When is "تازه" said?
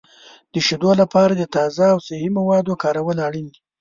1.55-1.85